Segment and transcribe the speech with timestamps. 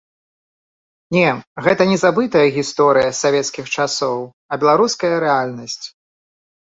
[1.15, 1.25] Не,
[1.67, 4.17] гэта не забытая гісторыя з савецкіх часоў,
[4.51, 5.83] а беларуская рэальнасць.